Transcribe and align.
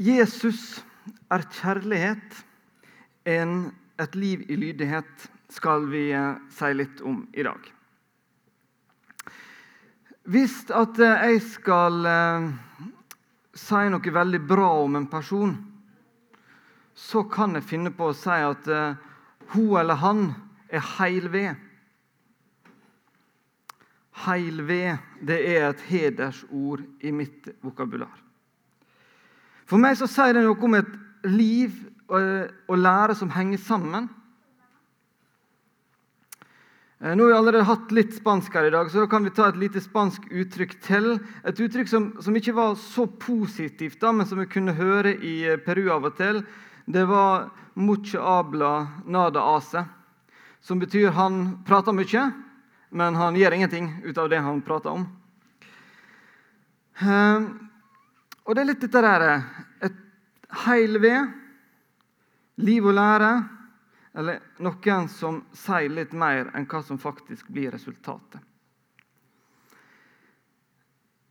Jesus 0.00 0.80
er 1.28 1.42
kjærlighet, 1.52 2.38
en, 3.28 3.66
et 4.00 4.14
liv 4.16 4.46
i 4.48 4.56
lydighet, 4.56 5.26
skal 5.52 5.84
vi 5.90 6.06
eh, 6.16 6.38
si 6.48 6.70
litt 6.72 7.02
om 7.04 7.18
i 7.36 7.44
dag. 7.44 7.66
Hvis 10.24 10.54
at 10.72 11.02
eh, 11.04 11.26
jeg 11.26 11.42
skal 11.44 12.08
eh, 12.08 12.46
si 13.52 13.82
noe 13.92 14.14
veldig 14.16 14.40
bra 14.48 14.70
om 14.86 14.96
en 14.96 15.10
person, 15.12 15.52
så 16.96 17.26
kan 17.28 17.58
jeg 17.58 17.68
finne 17.68 17.92
på 17.92 18.08
å 18.08 18.16
si 18.16 18.40
at 18.40 18.72
hun 19.52 19.76
eller 19.82 20.00
han 20.00 20.24
er 20.72 20.84
heil 20.96 21.28
ved. 21.32 21.60
Heil 24.24 24.64
ved 24.64 25.20
det 25.20 25.38
er 25.58 25.68
et 25.70 25.86
hedersord 25.92 26.88
i 27.04 27.12
mitt 27.12 27.52
vokabular. 27.64 28.29
For 29.70 29.78
meg 29.78 29.94
så 30.00 30.08
sier 30.10 30.34
det 30.34 30.42
noe 30.42 30.58
om 30.66 30.74
et 30.80 30.94
liv 31.30 31.76
og 32.10 32.74
lære 32.74 33.14
som 33.14 33.30
henger 33.30 33.60
sammen. 33.62 34.08
Eh, 37.00 37.14
nå 37.14 37.22
har 37.22 37.30
vi 37.30 37.36
allerede 37.36 37.68
hatt 37.68 37.92
litt 37.94 38.16
spansk 38.18 38.56
her 38.58 38.66
i 38.66 38.72
dag, 38.74 38.90
så 38.90 39.04
da 39.04 39.10
kan 39.12 39.22
vi 39.24 39.30
ta 39.32 39.46
et 39.48 39.60
lite 39.60 39.80
spansk 39.80 40.26
uttrykk 40.26 40.74
til. 40.82 41.06
Et 41.46 41.62
uttrykk 41.62 41.88
som, 41.88 42.10
som 42.18 42.34
ikke 42.36 42.56
var 42.58 42.74
så 42.82 43.06
positivt, 43.06 44.00
da, 44.02 44.10
men 44.12 44.26
som 44.26 44.42
vi 44.42 44.48
kunne 44.50 44.74
høre 44.74 45.14
i 45.14 45.36
eh, 45.52 45.60
Peru 45.62 45.86
av 45.94 46.10
og 46.10 46.18
til. 46.18 46.42
Det 46.90 47.06
var 47.06 47.52
'mucho 47.78 48.18
abla 48.18 48.88
nada 49.06 49.40
ase', 49.54 49.86
som 50.60 50.78
betyr 50.82 51.14
han 51.14 51.62
prater 51.64 51.94
mye, 51.94 52.32
men 52.90 53.14
han 53.14 53.36
gjør 53.36 53.54
ingenting 53.54 54.02
ut 54.04 54.18
av 54.18 54.28
det 54.28 54.42
han 54.42 54.60
prater 54.60 54.90
om. 54.90 55.06
Og 58.50 58.56
det 58.56 58.64
er 58.64 58.66
litt 58.66 58.80
dette 58.82 58.98
der 58.98 59.22
et 59.86 59.98
heil 60.64 60.96
ved, 60.98 61.34
liv 62.58 62.86
og 62.90 62.96
lære, 62.98 63.28
eller 64.18 64.40
noen 64.58 65.04
som 65.06 65.36
sier 65.54 65.92
litt 65.94 66.16
mer 66.18 66.48
enn 66.58 66.64
hva 66.66 66.80
som 66.82 66.98
faktisk 66.98 67.52
blir 67.54 67.70
resultatet. 67.70 68.40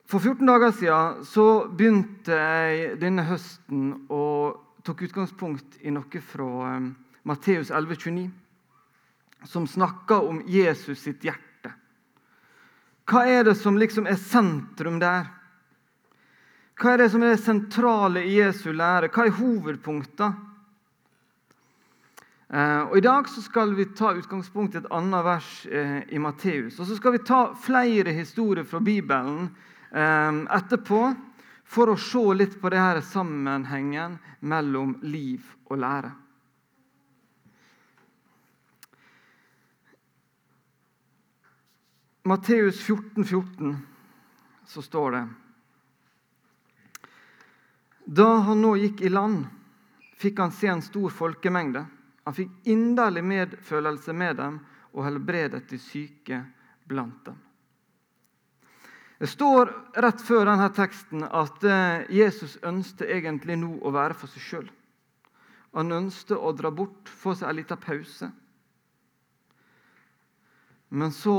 For 0.08 0.23
14 0.23 0.48
dager 0.48 0.72
siden 0.78 1.26
så 1.28 1.44
begynte 1.67 2.38
jeg 2.39 2.94
denne 3.02 3.26
høsten 3.28 3.89
og 4.08 4.80
tok 4.88 5.04
utgangspunkt 5.09 5.76
i 5.83 5.92
noe 5.92 6.22
fra 6.23 6.48
um, 6.78 6.94
Matteus 7.28 7.67
11,29, 7.67 8.30
som 9.44 9.67
snakker 9.67 10.23
om 10.23 10.39
Jesus 10.48 11.04
sitt 11.04 11.28
hjerte. 11.28 11.73
Hva 13.11 13.26
er 13.28 13.44
det 13.44 13.58
som 13.59 13.76
liksom 13.76 14.08
er 14.08 14.16
sentrum 14.23 15.04
der? 15.04 15.28
Hva 16.80 16.94
er 16.94 17.02
det 17.02 17.09
som 17.11 17.23
er 17.25 17.33
det 17.33 17.44
sentrale 17.44 18.22
i 18.23 18.38
Jesu 18.38 18.69
lære? 18.72 19.09
Hva 19.11 19.25
er 19.27 19.35
hovedpunktene? 19.35 20.45
Eh, 22.49 22.83
og 22.88 22.95
I 22.97 23.03
dag 23.03 23.27
så 23.30 23.44
skal 23.44 23.75
vi 23.77 23.86
ta 23.94 24.13
utgangspunkt 24.16 24.77
i 24.77 24.80
et 24.80 24.88
annet 24.95 25.25
vers 25.27 25.49
eh, 25.67 25.99
i 26.16 26.21
Matteus. 26.23 26.80
Og 26.80 26.88
så 26.88 26.95
skal 26.95 27.17
vi 27.17 27.25
ta 27.27 27.41
flere 27.61 28.13
historier 28.16 28.63
fra 28.63 28.80
Bibelen 28.80 29.49
eh, 29.91 30.39
etterpå 30.55 31.02
for 31.69 31.91
å 31.91 31.97
se 31.99 32.23
litt 32.39 32.55
på 32.61 32.71
det 32.71 32.80
her 32.80 33.02
sammenhengen 33.05 34.16
mellom 34.39 34.95
liv 35.03 35.52
og 35.67 35.83
lære. 35.83 36.14
Matteus 42.23 42.80
14, 42.88 43.27
14, 43.27 43.77
så 44.69 44.88
står 44.88 45.16
det 45.17 45.23
da 48.09 48.39
han 48.47 48.61
nå 48.61 48.73
gikk 48.79 49.03
i 49.05 49.09
land, 49.13 49.43
fikk 50.17 50.39
han 50.41 50.53
se 50.55 50.67
en 50.71 50.81
stor 50.81 51.13
folkemengde. 51.13 51.83
Han 52.25 52.33
fikk 52.33 52.71
inderlig 52.73 53.21
medfølelse 53.21 54.15
med 54.17 54.39
dem 54.41 54.57
og 54.95 55.05
helbredet 55.05 55.67
de 55.69 55.77
syke 55.77 56.39
blant 56.89 57.21
dem. 57.27 57.37
Det 59.19 59.27
står 59.30 59.69
rett 60.02 60.21
før 60.25 60.48
denne 60.48 60.71
teksten 60.73 61.25
at 61.27 61.64
eh, 61.67 62.08
Jesus 62.15 62.55
ønsket 62.65 63.11
egentlig 63.11 63.59
nå 63.59 63.75
å 63.83 63.92
være 63.93 64.17
for 64.17 64.31
seg 64.31 64.45
sjøl. 64.45 64.69
Han 65.77 65.93
ønsket 65.93 66.37
å 66.39 66.53
dra 66.58 66.71
bort, 66.73 67.05
få 67.05 67.36
seg 67.37 67.52
en 67.52 67.59
liten 67.59 67.81
pause. 67.83 68.31
Men 70.89 71.14
så 71.14 71.36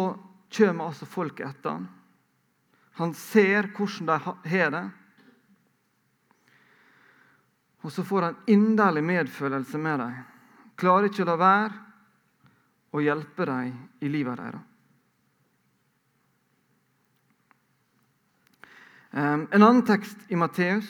kommer 0.55 0.93
altså 0.93 1.09
folket 1.09 1.49
etter 1.49 1.81
han. 1.81 1.89
Han 3.01 3.17
ser 3.17 3.73
hvordan 3.75 4.13
de 4.13 4.19
har 4.55 4.75
det. 4.77 4.87
Og 7.81 7.93
så 7.93 8.05
får 8.05 8.23
han 8.23 8.41
inderlig 8.47 9.03
medfølelse 9.05 9.79
med 9.79 9.99
dem. 10.03 10.17
Klarer 10.77 11.09
ikke 11.09 11.25
å 11.25 11.31
la 11.31 11.37
være 11.41 11.79
å 12.91 13.03
hjelpe 13.05 13.47
dem 13.49 13.73
i 14.01 14.11
livet 14.11 14.41
deres. 14.41 14.67
En 19.11 19.49
annen 19.51 19.83
tekst 19.83 20.29
i 20.31 20.39
Matteus 20.39 20.87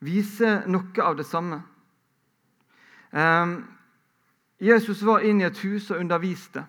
viser 0.00 0.64
noe 0.72 1.04
av 1.04 1.18
det 1.18 1.26
samme. 1.28 1.60
Jesus 4.62 5.02
var 5.04 5.26
inne 5.26 5.44
i 5.44 5.50
et 5.50 5.60
hus 5.66 5.90
og 5.92 6.00
underviste. 6.00 6.64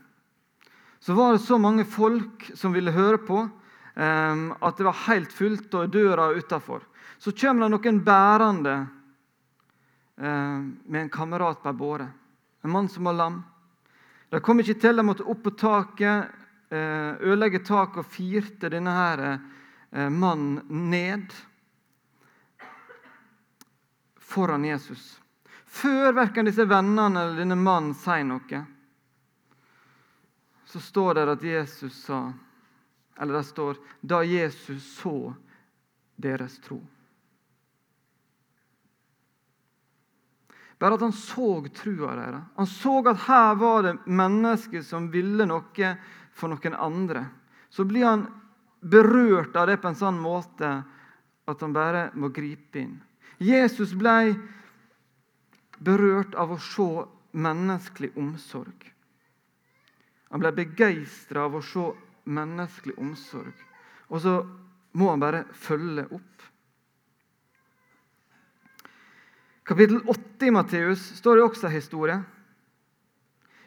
Så 0.99 1.15
var 1.15 1.33
det 1.33 1.43
så 1.43 1.59
mange 1.59 1.85
folk 1.85 2.49
som 2.55 2.75
ville 2.75 2.91
høre 2.95 3.19
på, 3.23 3.45
at 3.93 4.77
det 4.77 4.85
var 4.87 5.03
helt 5.05 5.33
fullt 5.33 5.75
og 5.77 5.91
døra 5.93 6.31
utafor 6.33 6.81
så 7.23 7.31
kommer 7.31 7.63
det 7.63 7.69
noen 7.71 7.99
bærende 8.03 8.87
med 10.83 11.01
en 11.01 11.09
kamerat 11.09 11.61
på 11.63 11.71
ei 11.71 11.77
båre. 11.79 12.07
En 12.63 12.71
mann 12.71 12.89
som 12.91 13.07
var 13.07 13.15
lam. 13.15 13.37
De 14.29 14.41
kom 14.43 14.59
ikke 14.59 14.75
til, 14.81 14.99
de 14.99 15.05
måtte 15.07 15.23
opp 15.23 15.39
på 15.45 15.53
taket, 15.55 16.33
eh, 16.67 17.15
ødelegge 17.23 17.61
taket 17.63 18.01
og 18.03 18.11
firte 18.11 18.69
denne 18.69 18.91
her, 18.91 19.23
eh, 19.91 20.09
mannen 20.09 20.89
ned 20.91 21.31
foran 24.19 24.65
Jesus. 24.65 25.21
Før 25.65 26.11
verken 26.11 26.45
disse 26.45 26.65
vennene 26.67 27.21
eller 27.23 27.39
denne 27.39 27.55
mannen 27.55 27.95
sier 27.95 28.27
noe, 28.27 28.65
så 30.65 30.79
står 30.79 31.13
det 31.13 31.27
at 31.37 31.43
Jesus 31.43 32.03
sa 32.03 32.33
Eller 33.19 33.33
det 33.33 33.43
står 33.43 33.77
da 34.01 34.23
Jesus 34.25 34.85
så 34.97 35.33
deres 36.15 36.57
tro. 36.63 36.79
Bare 40.81 40.97
at 40.97 41.01
han 41.05 41.13
så 41.15 41.63
trua 41.73 42.15
deres. 42.17 42.43
Han 42.55 42.67
så 42.67 42.97
at 43.07 43.21
her 43.27 43.55
var 43.55 43.85
det 43.85 43.93
mennesker 44.05 44.81
som 44.83 45.11
ville 45.13 45.45
noe 45.47 45.91
for 46.35 46.51
noen 46.51 46.75
andre. 46.75 47.25
Så 47.69 47.85
blir 47.87 48.05
han 48.05 48.25
berørt 48.83 49.55
av 49.55 49.69
det 49.69 49.77
på 49.79 49.87
en 49.87 49.99
sånn 49.99 50.19
måte 50.19 50.73
at 51.47 51.61
han 51.63 51.75
bare 51.75 52.09
må 52.19 52.33
gripe 52.35 52.81
inn. 52.81 52.97
Jesus 53.39 53.93
ble 53.95 54.33
berørt 55.83 56.35
av 56.35 56.51
å 56.51 56.59
se 56.59 56.89
menneskelig 57.31 58.11
omsorg. 58.19 58.91
Han 60.31 60.41
ble 60.41 60.51
begeistra 60.57 61.47
av 61.47 61.57
å 61.57 61.63
se 61.63 61.85
menneskelig 62.23 62.95
omsorg. 62.99 63.53
Og 64.09 64.21
så 64.21 64.35
må 64.93 65.09
han 65.09 65.23
bare 65.23 65.45
følge 65.53 66.05
opp. 66.11 66.29
kapittel 69.63 70.01
8 70.11 70.45
i 70.45 70.51
Matteus 70.51 71.01
står 71.17 71.35
det 71.35 71.43
også 71.43 71.67
en 71.67 71.73
historie. 71.73 72.17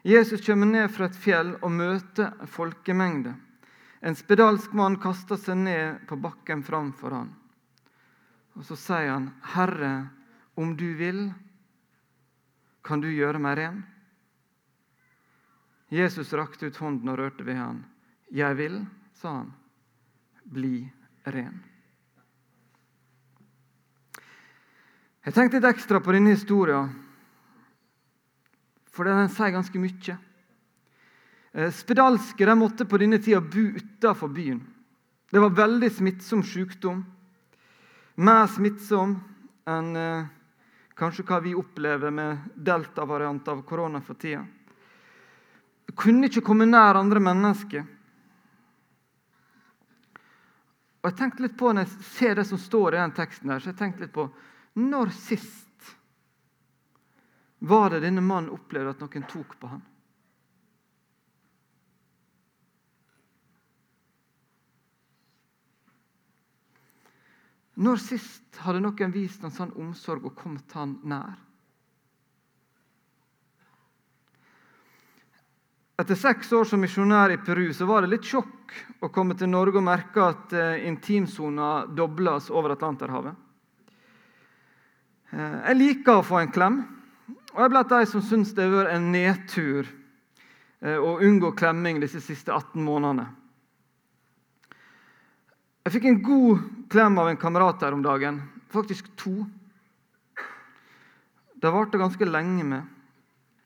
Jesus 0.07 0.45
kommer 0.47 0.67
ned 0.67 0.91
fra 0.93 1.09
et 1.09 1.17
fjell 1.19 1.55
og 1.57 1.73
møter 1.73 2.35
en 2.37 2.51
folkemengde. 2.51 3.33
En 4.07 4.15
spedalsk 4.15 4.75
mann 4.77 5.01
kaster 5.03 5.41
seg 5.41 5.57
ned 5.59 6.05
på 6.07 6.19
bakken 6.21 6.63
framfor 6.63 7.17
han. 7.17 7.33
Og 8.55 8.65
Så 8.65 8.77
sier 8.77 9.11
han, 9.11 9.33
'Herre, 9.43 10.09
om 10.55 10.77
du 10.77 10.95
vil, 10.95 11.35
kan 12.85 13.01
du 13.01 13.09
gjøre 13.09 13.39
meg 13.39 13.59
ren?' 13.59 13.85
Jesus 15.91 16.33
rakte 16.33 16.67
ut 16.67 16.77
hånden 16.77 17.09
og 17.09 17.19
rørte 17.19 17.45
ved 17.47 17.57
han. 17.57 17.85
'Jeg 18.31 18.57
vil', 18.57 18.87
sa 19.15 19.29
han. 19.29 19.53
'Bli 20.45 20.93
ren'. 21.25 21.63
Jeg 25.27 25.35
tenkte 25.35 25.59
litt 25.59 25.75
ekstra 25.75 25.99
på 26.01 26.13
denne 26.15 26.31
historien, 26.37 26.87
for 28.87 29.05
den 29.05 29.29
sier 29.29 29.51
ganske 29.51 29.79
mye. 29.79 30.19
Eh, 31.53 31.73
spedalske 31.73 32.55
måtte 32.55 32.85
på 32.85 32.99
denne 32.99 33.19
tida 33.19 33.41
bo 33.41 33.65
utenfor 33.75 34.29
byen. 34.29 34.61
Det 35.31 35.41
var 35.41 35.51
veldig 35.51 35.91
smittsom 35.91 36.43
sykdom. 36.47 37.05
Mer 38.17 38.47
smittsom 38.47 39.17
enn 39.67 39.97
eh, 39.97 40.29
kanskje 40.95 41.25
hva 41.27 41.41
vi 41.41 41.57
opplever 41.59 42.11
med 42.15 42.47
delta-variant 42.55 43.49
av 43.49 43.65
korona 43.67 44.01
for 44.01 44.15
tida. 44.15 44.45
Kunne 45.97 46.31
ikke 46.31 46.45
komme 46.45 46.69
nær 46.69 47.01
andre 47.01 47.21
mennesker. 47.21 47.83
Og 51.07 51.13
jeg 51.13 51.19
tenkte 51.21 51.45
litt 51.45 51.55
på 51.55 51.71
Når 51.71 51.85
jeg 51.85 52.07
ser 52.17 52.35
det 52.35 52.45
som 52.49 52.59
står 52.59 52.97
i 52.97 52.99
den 52.99 53.13
teksten, 53.15 53.51
her, 53.53 53.63
så 53.63 53.71
jeg 53.71 53.79
tenkte 53.79 54.03
litt 54.03 54.15
på 54.17 54.27
når 54.77 55.09
sist 55.15 55.93
var 57.65 57.95
det 57.95 58.03
denne 58.03 58.21
mannen 58.21 58.51
opplevde 58.53 58.91
at 58.93 59.01
noen 59.01 59.23
tok 59.31 59.55
på 59.57 59.71
ham? 59.71 59.85
Når 67.87 68.03
sist 68.03 68.61
hadde 68.67 68.83
noen 68.83 69.15
vist 69.15 69.47
ham 69.47 69.55
sånn 69.55 69.73
omsorg 69.79 70.27
og 70.27 70.37
kommet 70.37 70.75
han 70.77 70.99
nær? 71.07 71.39
Etter 75.97 76.19
seks 76.21 76.51
år 76.53 76.67
som 76.69 76.83
misjonær 76.85 77.33
i 77.33 77.39
Peru 77.41 77.71
så 77.73 77.87
var 77.89 78.05
det 78.05 78.11
litt 78.13 78.27
sjokk 78.29 78.75
å 79.01 79.09
komme 79.09 79.33
til 79.39 79.49
Norge 79.49 79.79
og 79.81 79.87
merke 79.87 80.21
at 80.21 80.53
eh, 80.53 80.83
intimsona 80.85 81.87
dobles 81.89 82.51
over 82.53 82.75
Atlanterhavet. 82.75 83.33
Eh, 85.33 85.55
jeg 85.71 85.79
liker 85.79 86.19
å 86.19 86.27
få 86.27 86.43
en 86.43 86.51
klem, 86.53 86.83
og 87.33 87.57
jeg 87.57 87.65
er 87.65 87.73
blant 87.73 87.95
de 87.95 88.01
som 88.11 88.25
syns 88.25 88.53
det 88.53 88.67
har 88.67 88.75
vært 88.75 88.93
en 88.93 89.07
nedtur 89.15 89.89
eh, 89.89 90.99
å 91.01 91.15
unngå 91.25 91.55
klemming 91.57 92.03
disse 92.03 92.21
siste 92.21 92.53
18 92.53 92.77
månedene. 92.85 93.25
Jeg 95.87 95.95
fikk 95.95 96.11
en 96.11 96.21
god 96.27 96.67
klem 96.93 97.17
av 97.23 97.31
en 97.31 97.41
kamerat 97.41 97.87
her 97.87 97.97
om 97.97 98.05
dagen. 98.05 98.43
Faktisk 98.75 99.09
to. 99.17 99.47
Det 101.57 101.73
varte 101.73 102.03
ganske 102.03 102.29
lenge 102.29 102.69
med, 102.69 102.85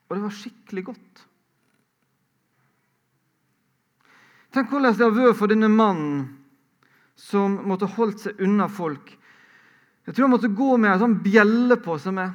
og 0.07 0.15
det 0.15 0.23
var 0.29 0.39
skikkelig 0.39 0.85
godt. 0.93 1.25
Tenk 4.51 4.71
hvordan 4.71 4.95
det 4.97 5.05
har 5.05 5.15
vært 5.15 5.39
for 5.39 5.51
denne 5.51 5.69
mannen 5.71 6.23
som 7.15 7.59
måtte 7.69 7.89
holdt 7.95 8.25
seg 8.25 8.39
unna 8.43 8.67
folk. 8.71 9.13
Jeg 10.07 10.15
tror 10.15 10.25
han 10.25 10.33
måtte 10.33 10.51
gå 10.51 10.75
med 10.77 10.91
ei 10.91 10.99
sånn 10.99 11.19
bjelle 11.23 11.77
på 11.79 11.95
seg 12.01 12.15
med, 12.17 12.33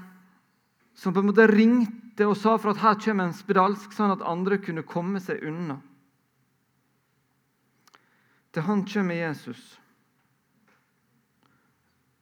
som 0.96 1.12
på 1.12 1.20
en 1.20 1.28
måte 1.28 1.48
ringte 1.50 2.28
og 2.28 2.36
sa 2.38 2.54
for 2.56 2.72
at 2.72 2.80
her 2.80 2.96
kommer 3.02 3.26
en 3.26 3.36
spedalsk, 3.36 3.92
sånn 3.92 4.14
at 4.14 4.24
andre 4.24 4.60
kunne 4.62 4.86
komme 4.86 5.20
seg 5.20 5.42
unna. 5.44 5.80
Til 8.54 8.64
han 8.64 8.86
kommer 8.88 9.18
Jesus, 9.18 9.60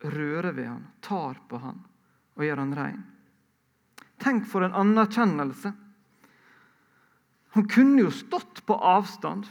rører 0.03 0.51
ved 0.57 0.67
han, 0.67 0.87
tar 1.05 1.39
på 1.47 1.61
han 1.63 1.79
og 2.35 2.43
gjør 2.43 2.65
han 2.65 2.75
rein. 2.75 3.03
Tenk 4.19 4.49
for 4.51 4.67
en 4.67 4.75
anerkjennelse! 4.75 5.71
Han 7.55 7.69
kunne 7.71 8.03
jo 8.03 8.11
stått 8.11 8.65
på 8.67 8.75
avstand. 8.75 9.47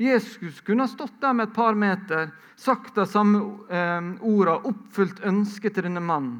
Jesus 0.00 0.60
kunne 0.64 0.86
ha 0.86 0.88
stått 0.88 1.18
der 1.20 1.34
med 1.36 1.50
et 1.50 1.54
par 1.54 1.76
meter, 1.76 2.30
sagt 2.56 2.94
de 2.96 3.04
samme 3.04 3.40
eh, 3.68 4.06
orda, 4.24 4.54
oppfylt 4.64 5.20
ønsket 5.28 5.76
til 5.76 5.84
denne 5.90 6.00
mannen. 6.00 6.38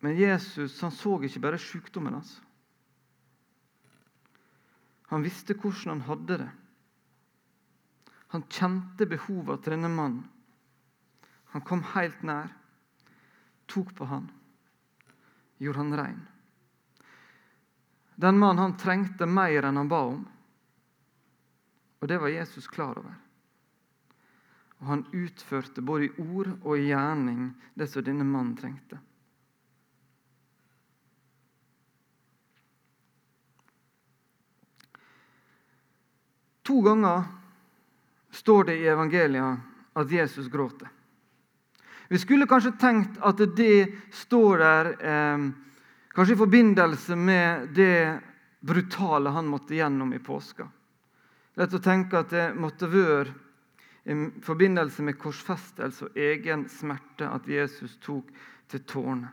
Men 0.00 0.16
Jesus 0.18 0.80
han 0.80 0.90
så 0.90 1.20
ikke 1.22 1.42
bare 1.44 1.60
sykdommen 1.60 2.16
hans. 2.16 2.32
Han 5.12 5.22
visste 5.22 5.54
hvordan 5.54 6.00
han 6.00 6.02
hadde 6.08 6.40
det. 6.42 6.50
Han 8.34 8.46
kjente 8.50 9.06
behovene 9.10 9.58
til 9.62 9.74
denne 9.76 9.90
mannen. 9.92 10.26
Han 11.54 11.62
kom 11.66 11.82
helt 11.94 12.20
nær, 12.22 12.50
tok 13.70 13.90
på 13.98 14.06
han, 14.06 14.28
gjorde 15.58 15.82
han 15.82 15.96
rein. 15.98 16.20
Den 18.20 18.38
mannen 18.38 18.58
han 18.58 18.76
trengte 18.76 19.24
mer 19.26 19.64
enn 19.64 19.76
han 19.80 19.88
ba 19.88 19.98
om. 20.04 20.24
Og 22.00 22.08
det 22.08 22.18
var 22.20 22.28
Jesus 22.28 22.66
klar 22.68 22.98
over. 23.00 23.14
Og 24.80 24.86
han 24.86 25.04
utførte 25.12 25.80
både 25.80 26.08
i 26.08 26.10
ord 26.20 26.50
og 26.58 26.74
i 26.76 26.90
gjerning 26.90 27.46
det 27.72 27.88
som 27.88 28.04
denne 28.04 28.26
mannen 28.28 28.58
trengte. 28.60 28.98
To 36.68 36.76
ganger 36.84 37.24
står 38.36 38.68
det 38.68 38.76
i 38.82 38.92
evangeliet 38.92 39.64
at 39.96 40.12
Jesus 40.12 40.52
gråter. 40.52 40.92
Vi 42.12 42.20
skulle 42.20 42.48
kanskje 42.50 42.76
tenkt 42.76 43.16
at 43.24 43.40
det 43.56 43.88
står 44.12 44.60
der 44.60 44.94
eh, 45.00 45.48
kanskje 46.20 46.34
i 46.34 46.38
forbindelse 46.38 47.16
med 47.16 47.68
det 47.68 48.20
brutale 48.60 49.30
han 49.30 49.46
måtte 49.46 49.74
gjennom 49.74 50.12
i 50.12 50.18
påska. 50.18 50.66
Lett 51.56 51.72
å 51.72 51.78
tenke 51.80 52.18
at 52.20 52.34
det 52.34 52.50
måtte 52.60 52.90
være 52.92 53.32
i 54.04 54.16
forbindelse 54.44 55.00
med 55.06 55.16
korsfestelse 55.16 56.10
og 56.10 56.18
egen 56.20 56.66
smerte 56.68 57.24
at 57.24 57.48
Jesus 57.48 57.94
tok 58.04 58.28
til 58.68 58.82
tårnet. 58.84 59.32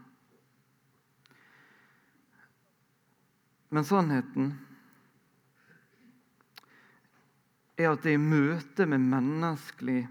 Men 3.75 3.83
sannheten 3.83 4.47
er 7.75 7.91
at 7.91 8.07
det 8.07 8.15
i 8.15 8.21
møte 8.21 8.87
med 8.87 9.03
menneskelig 9.11 10.05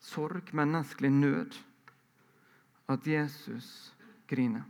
sorg, 0.00 0.48
menneskelig 0.56 1.12
nød, 1.12 1.60
at 2.88 3.12
Jesus 3.12 3.92
griner. 4.32 4.64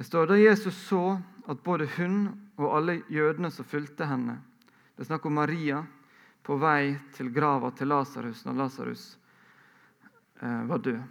Det 0.00 0.04
står 0.04 0.26
da 0.26 0.36
Jesus 0.40 0.76
så 0.88 1.20
at 1.44 1.58
både 1.60 1.84
hun 1.98 2.22
og 2.56 2.70
alle 2.72 2.94
jødene 3.12 3.50
som 3.52 3.66
fulgte 3.68 4.06
henne 4.08 4.38
Det 4.96 5.02
er 5.04 5.08
snakk 5.10 5.26
om 5.28 5.34
Maria 5.36 5.82
på 6.40 6.56
vei 6.56 6.94
til 7.12 7.28
grava 7.28 7.68
til 7.76 7.92
Lasarus 7.92 8.40
når 8.46 8.56
Lasarus 8.62 9.02
eh, 10.40 10.62
var 10.70 10.80
død. 10.80 11.02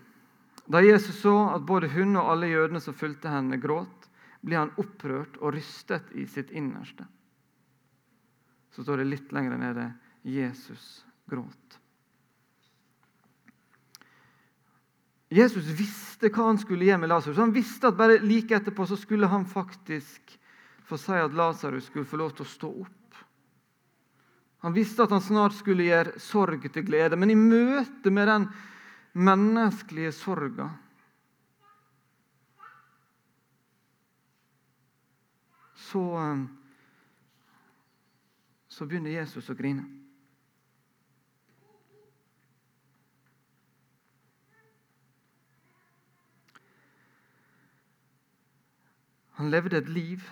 Da 0.66 0.82
Jesus 0.82 1.22
så 1.22 1.36
at 1.54 1.68
både 1.70 1.92
hun 1.94 2.18
og 2.18 2.32
alle 2.32 2.50
jødene 2.50 2.82
som 2.82 2.98
fulgte 2.98 3.30
henne, 3.30 3.62
gråt, 3.62 4.10
ble 4.42 4.58
han 4.58 4.74
opprørt 4.82 5.38
og 5.38 5.54
rystet 5.54 6.10
i 6.18 6.26
sitt 6.26 6.50
innerste. 6.50 7.06
Så 8.74 8.82
står 8.82 9.04
det 9.04 9.12
litt 9.12 9.38
lenger 9.38 9.62
nede 9.68 9.86
Jesus 10.26 11.04
gråt. 11.30 11.78
Jesus 15.30 15.66
visste 15.78 16.32
hva 16.34 16.48
han 16.48 16.58
skulle 16.58 16.88
gjøre 16.88 17.04
med 17.04 17.12
Lasarus. 17.12 17.38
Han 17.38 17.54
visste 17.54 17.92
at 17.92 17.98
bare 17.98 18.18
like 18.24 18.56
etterpå 18.56 18.88
så 18.90 18.98
skulle 18.98 19.30
han 19.30 19.46
faktisk 19.46 20.34
få 20.90 20.98
si 20.98 21.14
at 21.14 21.36
Lasarus 21.38 21.86
skulle 21.92 22.10
få 22.10 22.18
lov 22.18 22.34
til 22.34 22.48
å 22.48 22.50
stå 22.50 22.72
opp. 22.82 22.96
Han 24.66 24.74
visste 24.76 25.06
at 25.06 25.14
han 25.14 25.24
snart 25.24 25.56
skulle 25.56 25.86
gjøre 25.86 26.20
sorg 26.20 26.66
til 26.74 26.84
glede, 26.84 27.16
men 27.16 27.32
i 27.32 27.38
møte 27.38 28.12
med 28.12 28.28
den 28.28 28.48
menneskelige 29.14 30.12
sorga 30.18 30.68
så, 35.90 36.04
eh, 36.18 36.44
så 38.68 38.86
begynner 38.86 39.16
Jesus 39.16 39.50
å 39.50 39.56
grine. 39.58 39.86
Han 49.40 49.52
levde 49.54 49.78
et 49.80 49.88
liv 49.88 50.24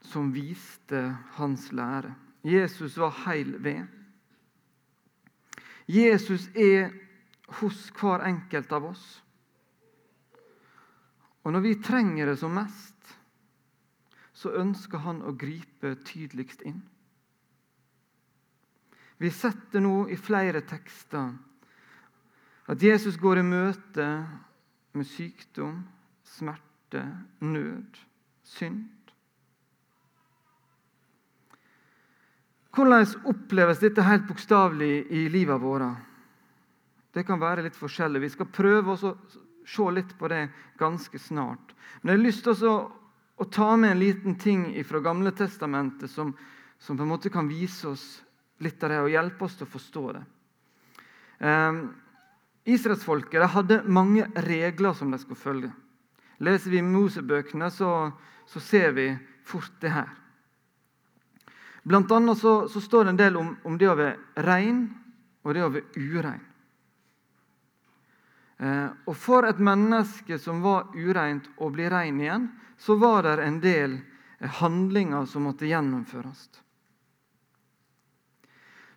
som 0.00 0.30
viste 0.32 1.00
hans 1.36 1.66
lære. 1.76 2.14
Jesus 2.44 2.96
var 2.96 3.12
heil 3.26 3.52
ved. 3.60 3.82
Jesus 5.88 6.46
er 6.56 6.88
hos 7.60 7.90
hver 8.00 8.24
enkelt 8.24 8.72
av 8.72 8.88
oss. 8.94 9.04
Og 11.44 11.52
når 11.52 11.66
vi 11.68 11.74
trenger 11.84 12.32
det 12.32 12.38
som 12.40 12.56
mest, 12.56 12.96
så 14.32 14.56
ønsker 14.56 15.04
han 15.04 15.20
å 15.20 15.36
gripe 15.36 15.98
tydeligst 16.08 16.64
inn. 16.64 16.80
Vi 19.20 19.28
setter 19.36 19.84
nå 19.84 20.06
i 20.08 20.16
flere 20.16 20.64
tekster 20.64 21.34
at 22.72 22.82
Jesus 22.82 23.20
går 23.20 23.42
i 23.42 23.50
møte 23.52 24.12
med 24.96 25.04
sykdom, 25.04 25.82
smerte, 26.24 27.04
nød 27.44 28.06
synd. 28.50 28.88
Hvordan 32.74 33.06
oppleves 33.26 33.80
dette 33.82 34.04
helt 34.06 34.28
bokstavelig 34.28 35.06
i 35.10 35.26
livet 35.28 35.60
vårt? 35.60 36.06
Det 37.10 37.24
kan 37.26 37.40
være 37.42 37.64
litt 37.66 37.78
forskjellig. 37.78 38.22
Vi 38.22 38.34
skal 38.36 38.50
prøve 38.54 38.94
å 38.94 39.12
se 39.66 39.86
litt 39.90 40.14
på 40.18 40.30
det 40.30 40.44
ganske 40.78 41.18
snart. 41.18 41.74
Men 42.00 42.14
jeg 42.14 42.20
har 42.20 42.26
lyst 42.28 42.46
til 42.46 42.68
å 42.70 43.46
ta 43.50 43.72
med 43.76 43.96
en 43.96 44.02
liten 44.02 44.38
ting 44.38 44.68
fra 44.86 45.02
Gamle 45.02 45.32
Testamentet 45.34 46.10
som, 46.12 46.30
som, 46.78 46.96
på 46.96 47.02
en 47.02 47.10
måte 47.10 47.32
kan 47.32 47.50
vise 47.50 47.90
oss 47.90 48.06
litt 48.62 48.82
av 48.84 48.94
det 48.94 49.00
og 49.02 49.10
hjelpe 49.10 49.46
oss 49.46 49.58
til 49.58 49.66
å 49.66 49.74
forstå 49.74 50.04
det. 50.14 50.22
Um, 51.40 51.82
Israelsfolket 52.68 53.50
hadde 53.50 53.82
mange 53.88 54.28
regler 54.46 54.94
som 54.94 55.10
de 55.10 55.18
skulle 55.18 55.40
følge. 55.40 55.72
Leser 56.40 56.72
vi 56.72 56.82
Mosebøkene, 56.82 57.68
så 57.70 58.10
så 58.50 58.60
ser 58.60 58.92
vi 58.92 59.18
fort 59.44 59.72
det 59.80 59.88
her. 59.88 60.08
Blant 61.82 62.10
annet 62.12 62.38
så, 62.38 62.68
så 62.68 62.80
står 62.80 63.04
det 63.04 63.10
en 63.10 63.20
del 63.20 63.36
om, 63.36 63.52
om, 63.62 63.76
det 63.78 63.88
å 63.88 63.94
være 63.94 64.42
rein 64.44 64.80
og 65.46 65.54
det 65.54 65.62
å 65.62 65.70
være 65.70 66.02
urein. 66.02 66.42
Eh, 68.58 68.88
og 69.06 69.16
For 69.16 69.46
et 69.46 69.62
menneske 69.62 70.38
som 70.42 70.64
var 70.66 70.90
ureint, 70.98 71.46
å 71.62 71.70
bli 71.70 71.86
rein 71.88 72.18
igjen, 72.20 72.50
så 72.76 72.98
var 72.98 73.22
det 73.28 73.38
en 73.46 73.62
del 73.62 73.96
eh, 73.96 74.50
handlinger 74.58 75.30
som 75.30 75.46
måtte 75.46 75.70
gjennomføres. 75.70 76.48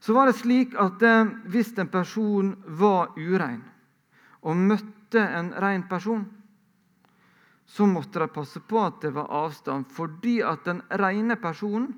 Så 0.01 0.17
var 0.17 0.27
det 0.27 0.39
slik 0.41 0.73
at 0.81 1.05
eh, 1.05 1.29
hvis 1.45 1.75
en 1.77 1.93
person 1.93 2.55
var 2.65 3.13
urein 3.21 3.61
og 4.41 4.57
møtte 4.57 5.21
en 5.21 5.53
rein 5.61 5.85
person, 5.87 6.25
så 7.65 7.87
måtte 7.87 8.19
de 8.19 8.27
passe 8.27 8.59
på 8.59 8.81
at 8.83 9.01
det 9.01 9.13
var 9.15 9.31
avstand, 9.31 9.87
fordi 9.91 10.41
at 10.45 10.65
den 10.67 10.81
rene 10.89 11.37
personen 11.41 11.93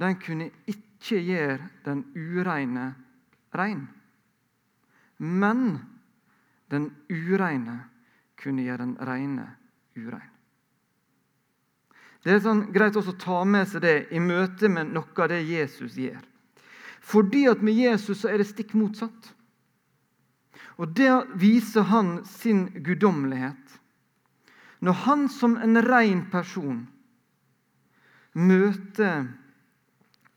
den 0.00 0.16
kunne 0.22 0.50
ikke 0.70 1.18
gjøre 1.20 1.58
den 1.84 2.04
ureine 2.14 2.92
rein. 3.56 3.88
Men 5.18 5.78
den 6.70 6.92
ureine 7.10 7.82
kunne 8.40 8.64
gjøre 8.64 8.86
den 8.86 8.94
reine 9.04 9.48
urein. 9.98 10.30
Det 12.20 12.34
er 12.34 12.42
sånn 12.44 12.66
greit 12.72 12.96
også 13.00 13.14
å 13.14 13.20
ta 13.20 13.42
med 13.48 13.68
seg 13.68 13.82
det 13.84 13.96
i 14.12 14.20
møte 14.20 14.68
med 14.68 14.92
noe 14.92 15.24
av 15.24 15.30
det 15.32 15.40
Jesus 15.48 15.96
gjør. 15.96 16.20
Fordi 17.00 17.46
at 17.48 17.62
med 17.64 17.78
Jesus 17.80 18.20
så 18.20 18.28
er 18.28 18.40
det 18.40 18.48
stikk 18.50 18.74
motsatt. 18.76 19.32
Og 20.80 20.92
Det 20.96 21.10
viser 21.40 21.84
han 21.88 22.20
sin 22.24 22.66
guddommelighet. 22.84 23.79
Når 24.80 24.92
han 24.92 25.28
som 25.28 25.56
en 25.60 25.76
ren 25.84 26.24
person 26.32 26.80
møter 28.32 29.26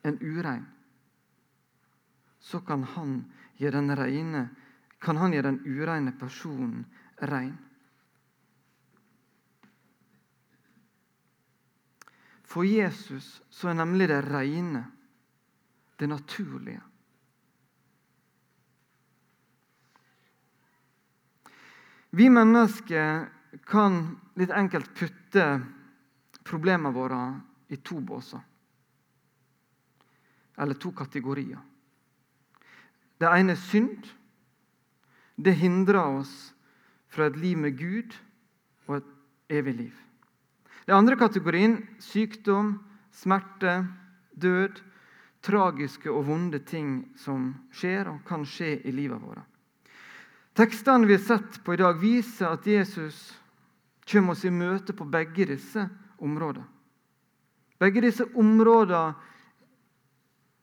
en 0.03 0.17
urein, 0.19 0.65
så 2.43 2.59
kan 2.59 2.83
han 2.95 3.21
gjøre 3.57 3.79
den 3.79 3.95
reine 3.95 4.50
kan 5.03 5.19
han 5.19 5.33
gjøre 5.35 5.51
den 5.51 5.62
ureine 5.67 6.13
personen 6.15 6.85
rein. 7.27 7.55
For 12.47 12.63
Jesus 12.63 13.41
så 13.50 13.71
er 13.71 13.79
nemlig 13.79 14.07
det 14.12 14.21
reine 14.29 14.85
det 16.00 16.09
naturlige. 16.09 16.81
Vi 22.13 22.29
mennesker 22.29 23.25
kan 23.65 24.15
litt 24.39 24.51
enkelt 24.51 24.93
putte 24.98 25.45
problemene 26.43 26.93
våre 26.93 27.19
i 27.67 27.77
to 27.77 28.00
båser. 28.00 28.41
Eller 30.57 30.77
to 30.77 30.91
kategorier. 30.91 31.60
Det 33.17 33.29
ene 33.29 33.55
er 33.55 33.62
synd. 33.62 34.07
Det 35.36 35.55
hindrer 35.57 36.19
oss 36.19 36.53
fra 37.10 37.29
et 37.29 37.38
liv 37.38 37.57
med 37.57 37.77
Gud 37.77 38.13
og 38.88 38.98
et 39.00 39.12
evig 39.53 39.75
liv. 39.77 39.93
Den 40.86 40.98
andre 40.98 41.17
kategorien 41.17 41.77
sykdom, 42.03 42.75
smerte, 43.13 43.86
død, 44.33 44.81
tragiske 45.43 46.12
og 46.12 46.27
vonde 46.27 46.60
ting 46.67 47.03
som 47.19 47.51
skjer 47.75 48.10
og 48.12 48.24
kan 48.27 48.45
skje 48.48 48.75
i 48.83 48.93
livet 48.95 49.22
vårt. 49.22 49.45
Tekstene 50.53 51.07
vi 51.10 51.17
har 51.17 51.24
sett 51.25 51.63
på 51.65 51.74
i 51.74 51.81
dag, 51.81 51.98
viser 51.98 52.53
at 52.53 52.67
Jesus 52.69 53.31
kommer 54.10 54.36
oss 54.36 54.45
i 54.45 54.51
møte 54.51 54.95
på 54.95 55.07
begge 55.10 55.48
disse 55.53 55.88
områdene. 56.24 56.67
Begge 57.79 58.03
disse 58.05 58.25
områdene 58.39 59.13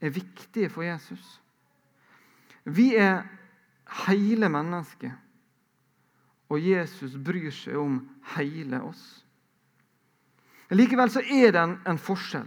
er 0.01 0.15
viktige 0.15 0.71
for 0.73 0.83
Jesus. 0.87 1.41
Vi 2.65 2.95
er 2.97 3.27
hele 4.07 4.49
mennesket, 4.49 5.13
og 6.51 6.63
Jesus 6.63 7.17
bryr 7.17 7.51
seg 7.55 7.77
om 7.81 8.01
hele 8.37 8.81
oss. 8.87 9.03
Likevel 10.71 11.11
så 11.11 11.21
er 11.21 11.53
det 11.53 11.61
en, 11.61 11.77
en 11.87 11.99
forskjell. 11.99 12.47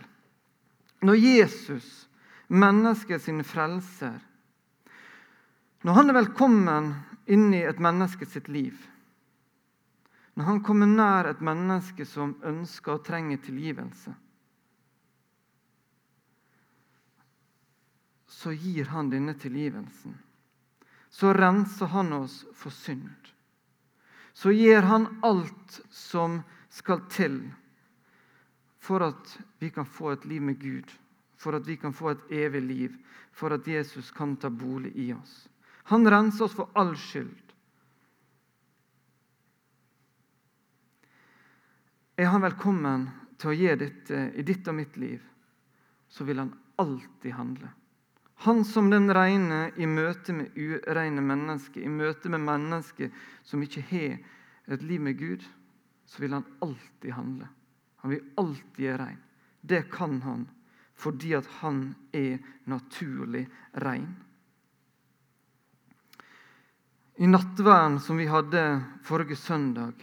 Når 1.04 1.20
Jesus, 1.20 1.88
mennesket 2.48 3.22
sin 3.22 3.44
frelser, 3.44 4.16
når 5.84 5.98
han 6.00 6.10
er 6.10 6.18
velkommen 6.22 6.94
inn 7.28 7.50
i 7.52 7.66
et 7.68 7.82
menneske 7.84 8.26
sitt 8.30 8.48
liv, 8.48 8.78
når 10.34 10.44
han 10.50 10.62
kommer 10.66 10.90
nær 10.90 11.30
et 11.30 11.42
menneske 11.46 12.06
som 12.10 12.36
ønsker 12.44 12.96
og 12.96 13.04
trenger 13.06 13.42
tilgivelse, 13.44 14.14
så 18.28 18.52
gir 18.52 18.90
han 18.92 19.12
denne 19.12 19.36
tilgivelsen. 19.40 20.18
Så 21.14 21.34
renser 21.38 21.92
han 21.94 22.10
oss 22.18 22.42
for 22.58 22.74
synd. 22.74 23.12
Så 24.34 24.52
gir 24.52 24.82
han 24.90 25.06
alt 25.22 25.82
som 25.94 26.42
skal 26.74 27.06
til 27.14 27.38
for 28.84 29.06
at 29.06 29.38
vi 29.62 29.70
kan 29.70 29.86
få 29.86 30.12
et 30.12 30.26
liv 30.26 30.42
med 30.42 30.60
Gud, 30.60 30.90
for 31.38 31.56
at 31.56 31.68
vi 31.68 31.78
kan 31.80 31.94
få 31.94 32.10
et 32.12 32.32
evig 32.32 32.62
liv, 32.62 32.98
for 33.32 33.54
at 33.56 33.68
Jesus 33.68 34.12
kan 34.12 34.36
ta 34.36 34.50
bolig 34.50 34.92
i 34.96 35.14
oss. 35.14 35.48
Han 35.94 36.10
renser 36.10 36.46
oss 36.46 36.56
for 36.58 36.70
all 36.76 36.96
skyld. 36.98 37.43
Er 42.16 42.30
han 42.30 42.44
velkommen 42.46 43.08
til 43.42 43.50
å 43.50 43.56
gi 43.58 43.72
dette 43.74 44.18
i 44.38 44.44
ditt 44.46 44.68
og 44.70 44.76
mitt 44.78 44.98
liv, 45.02 45.22
så 46.06 46.26
vil 46.28 46.44
han 46.44 46.52
alltid 46.78 47.34
handle. 47.34 47.72
Han 48.46 48.62
som 48.68 48.92
den 48.92 49.10
rene 49.14 49.72
i 49.82 49.88
møte 49.90 50.36
med 50.36 50.54
ureine 50.54 51.24
mennesker, 51.26 51.82
i 51.82 51.90
møte 51.90 52.30
med 52.30 52.46
mennesker 52.46 53.10
som 53.42 53.64
ikke 53.66 53.86
har 53.90 54.20
et 54.70 54.86
liv 54.86 55.02
med 55.02 55.18
Gud, 55.18 55.42
så 56.06 56.22
vil 56.22 56.38
han 56.38 56.46
alltid 56.62 57.16
handle. 57.18 57.50
Han 58.04 58.14
vil 58.14 58.30
alltid 58.38 58.86
være 58.86 59.02
rein. 59.02 59.20
Det 59.62 59.82
kan 59.90 60.22
han 60.22 60.46
fordi 60.94 61.34
at 61.34 61.48
han 61.64 61.96
er 62.14 62.38
naturlig 62.70 63.48
rein. 63.82 64.12
I 67.18 67.26
nattverden 67.26 67.98
som 68.04 68.22
vi 68.22 68.30
hadde 68.30 68.62
forrige 69.06 69.36
søndag, 69.40 69.98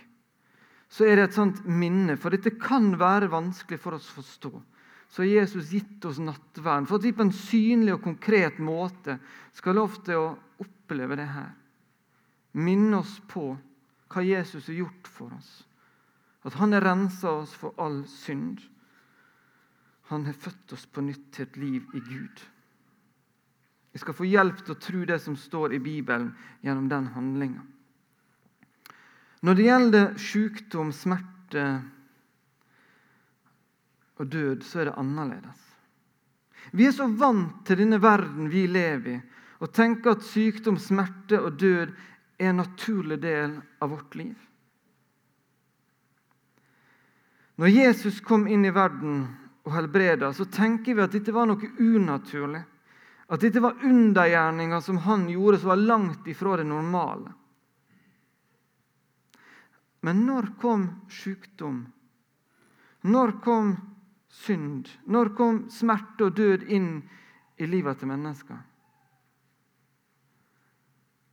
så 0.90 1.06
er 1.06 1.16
det 1.16 1.28
et 1.28 1.38
sånt 1.38 1.62
minne, 1.70 2.16
for 2.18 2.34
dette 2.34 2.56
kan 2.58 2.90
være 2.98 3.30
vanskelig 3.30 3.78
for 3.78 3.94
oss 3.94 4.08
å 4.10 4.18
forstå. 4.18 4.50
Så 5.10 5.22
har 5.22 5.30
Jesus 5.30 5.70
gitt 5.74 6.04
oss 6.06 6.18
nattverden 6.22 6.86
for 6.86 6.98
at 6.98 7.06
vi 7.06 7.14
på 7.14 7.24
en 7.26 7.34
synlig 7.34 7.96
og 7.96 8.04
konkret 8.04 8.58
måte 8.62 9.16
skal 9.54 9.78
lov 9.78 9.96
til 10.06 10.18
å 10.18 10.28
oppleve 10.62 11.18
det 11.18 11.26
her. 11.30 11.50
Minne 12.58 13.00
oss 13.02 13.16
på 13.30 13.52
hva 14.10 14.26
Jesus 14.26 14.66
har 14.70 14.80
gjort 14.82 15.10
for 15.10 15.34
oss. 15.34 15.50
At 16.46 16.56
han 16.58 16.74
har 16.74 16.86
rensa 16.86 17.36
oss 17.42 17.54
for 17.54 17.74
all 17.78 18.02
synd. 18.10 18.62
Han 20.10 20.26
har 20.26 20.34
født 20.34 20.74
oss 20.74 20.86
på 20.90 21.04
nytt 21.06 21.28
til 21.36 21.46
et 21.46 21.58
liv 21.60 21.94
i 21.94 22.02
Gud. 22.02 22.46
Vi 23.92 23.98
skal 23.98 24.14
få 24.14 24.26
hjelp 24.26 24.62
til 24.62 24.74
å 24.74 24.82
tro 24.82 25.02
det 25.06 25.18
som 25.22 25.36
står 25.38 25.74
i 25.74 25.82
Bibelen, 25.82 26.32
gjennom 26.62 26.88
den 26.90 27.10
handlinga. 27.14 27.62
Når 29.40 29.56
det 29.56 29.64
gjelder 29.64 30.06
sykdom, 30.20 30.92
smerte 30.92 31.64
og 34.20 34.28
død, 34.28 34.62
så 34.66 34.82
er 34.82 34.90
det 34.90 34.98
annerledes. 35.00 35.66
Vi 36.76 36.86
er 36.86 36.92
så 36.92 37.06
vant 37.08 37.64
til 37.66 37.80
denne 37.80 37.98
verden 38.02 38.50
vi 38.52 38.66
lever 38.68 39.14
i, 39.14 39.18
og 39.60 39.72
tenker 39.76 40.14
at 40.14 40.24
sykdom, 40.24 40.78
smerte 40.80 41.40
og 41.40 41.56
død 41.60 41.90
er 42.40 42.52
en 42.52 42.60
naturlig 42.62 43.18
del 43.20 43.58
av 43.80 43.92
vårt 43.92 44.14
liv. 44.16 44.36
Når 47.60 47.68
Jesus 47.68 48.22
kom 48.24 48.46
inn 48.48 48.64
i 48.64 48.72
verden 48.72 49.24
og 49.68 49.74
helbreda, 49.74 50.30
så 50.32 50.46
tenker 50.48 50.96
vi 50.96 51.04
at 51.04 51.12
dette 51.12 51.34
var 51.36 51.48
noe 51.50 51.72
unaturlig. 51.76 52.62
At 53.30 53.44
dette 53.44 53.60
var 53.60 53.84
undergjerninger 53.84 54.80
som 54.80 55.02
han 55.04 55.28
gjorde, 55.28 55.60
som 55.60 55.74
var 55.74 55.82
langt 55.84 56.28
ifra 56.32 56.56
det 56.56 56.64
normale. 56.66 57.34
Men 60.06 60.24
når 60.26 60.54
kom 60.60 60.86
sykdom? 61.12 61.84
Når 63.04 63.36
kom 63.44 63.74
synd? 64.32 64.88
Når 65.06 65.32
kom 65.36 65.62
smerte 65.72 66.28
og 66.28 66.36
død 66.38 66.66
inn 66.72 66.90
i 67.60 67.68
livet 67.68 68.00
til 68.00 68.10
mennesker? 68.10 68.60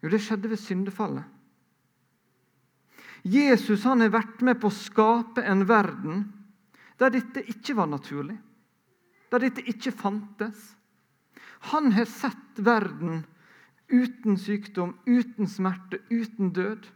Jo, 0.03 0.12
det 0.12 0.21
skjedde 0.21 0.51
ved 0.51 0.62
syndefallet. 0.62 1.25
Jesus 3.27 3.83
han 3.83 4.03
har 4.03 4.13
vært 4.13 4.43
med 4.45 4.59
på 4.62 4.69
å 4.69 4.75
skape 4.75 5.43
en 5.43 5.65
verden 5.67 6.27
der 7.01 7.12
dette 7.13 7.43
ikke 7.50 7.75
var 7.77 7.89
naturlig, 7.91 8.38
der 9.29 9.43
dette 9.43 9.63
ikke 9.69 9.93
fantes. 9.93 10.74
Han 11.74 11.91
har 11.93 12.07
sett 12.09 12.62
verden 12.63 13.25
uten 13.88 14.38
sykdom, 14.39 14.95
uten 15.05 15.50
smerte, 15.50 16.00
uten 16.09 16.53
død. 16.55 16.88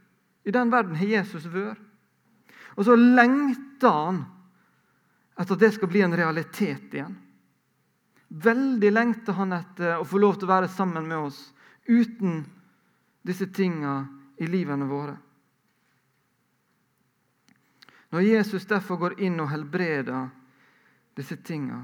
I 0.44 0.50
den 0.50 0.70
verden 0.70 0.96
har 0.98 1.06
Jesus 1.06 1.46
vært. 1.46 1.80
Og 2.74 2.86
så 2.86 2.96
lengter 2.96 3.92
han 3.92 4.22
etter 5.36 5.54
at 5.54 5.60
det 5.60 5.72
skal 5.74 5.90
bli 5.90 6.02
en 6.04 6.16
realitet 6.16 6.94
igjen. 6.94 7.14
Veldig 8.32 8.90
lengter 8.92 9.36
han 9.36 9.52
etter 9.52 9.98
å 10.00 10.06
få 10.08 10.20
lov 10.20 10.38
til 10.38 10.48
å 10.48 10.54
være 10.54 10.70
sammen 10.72 11.08
med 11.08 11.28
oss 11.28 11.40
uten 11.84 12.42
disse 13.22 13.48
tinga 13.52 14.06
i 14.40 14.48
livene 14.48 14.88
våre. 14.88 15.16
Når 18.12 18.24
Jesus 18.26 18.68
derfor 18.68 19.00
går 19.00 19.18
inn 19.24 19.40
og 19.40 19.50
helbreder 19.52 20.30
disse 21.16 21.38
tinga, 21.44 21.80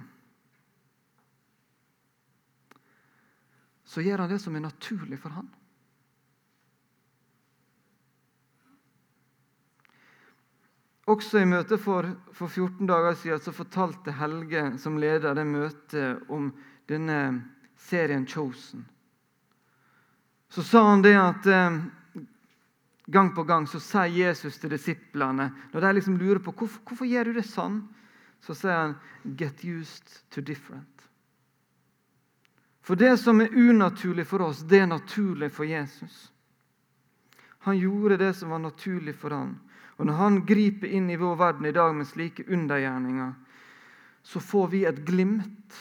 så 3.88 4.04
gjør 4.04 4.24
han 4.24 4.32
det 4.32 4.40
som 4.42 4.56
er 4.56 4.64
naturlig 4.66 5.16
for 5.22 5.32
han. 5.32 5.48
Også 11.08 11.40
i 11.40 11.48
møtet 11.48 11.80
for, 11.80 12.04
for 12.36 12.52
14 12.52 12.84
dager 12.88 13.14
siden 13.16 13.40
så 13.40 13.52
fortalte 13.56 14.12
Helge, 14.18 14.64
som 14.78 14.98
leder 15.00 15.36
det 15.38 15.46
møtet, 15.48 16.26
om 16.28 16.50
denne 16.88 17.20
serien 17.80 18.26
Chosen. 18.28 18.84
Så 20.52 20.62
sa 20.62 20.82
han 20.90 21.04
det 21.04 21.14
at 21.16 21.46
eh, 21.48 21.78
gang 23.06 23.30
på 23.36 23.44
gang 23.48 23.66
så 23.68 23.80
sier 23.80 24.12
Jesus 24.12 24.56
til 24.60 24.72
disiplene 24.72 25.50
Når 25.72 25.80
de 25.80 25.92
liksom 25.96 26.16
lurer 26.16 26.40
på 26.44 26.52
hvorfor, 26.52 26.80
hvorfor 26.88 27.08
gjør 27.08 27.28
du 27.28 27.38
det 27.38 27.44
sånn, 27.48 27.82
så 28.44 28.56
sier 28.56 28.76
han 28.76 28.96
Get 29.36 29.64
used 29.64 30.22
to 30.32 30.40
different. 30.40 30.86
For 32.84 32.96
det 32.96 33.18
som 33.20 33.40
er 33.44 33.52
unaturlig 33.52 34.24
for 34.28 34.46
oss, 34.46 34.62
det 34.64 34.80
er 34.80 34.88
naturlig 34.88 35.50
for 35.52 35.68
Jesus. 35.68 36.30
Han 37.66 37.76
gjorde 37.76 38.16
det 38.16 38.30
som 38.38 38.48
var 38.54 38.62
naturlig 38.62 39.12
for 39.16 39.34
ham. 39.36 39.58
Og 39.98 40.06
Når 40.06 40.14
han 40.14 40.42
griper 40.46 40.90
inn 40.94 41.10
i 41.10 41.18
vår 41.18 41.36
verden 41.36 41.66
i 41.66 41.74
dag 41.74 41.94
med 41.94 42.06
slike 42.06 42.46
undergjerninger, 42.46 43.32
så 44.22 44.40
får 44.40 44.68
vi 44.68 44.84
et 44.86 45.00
glimt 45.06 45.78